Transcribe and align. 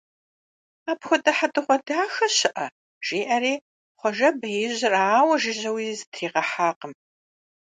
Апхуэдэ 0.91 1.31
хьэдэгъуэдахэ 1.37 2.25
щыӀэ!- 2.35 2.67
жиӀэри, 3.05 3.53
Хъуэжэ 3.99 4.29
беижьыр 4.39 4.93
ауэ 5.17 5.35
жыжьэуи 5.41 5.97
зытригъэхьакъым. 5.97 6.93